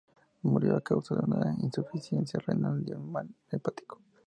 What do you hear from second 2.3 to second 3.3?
renal y de un mal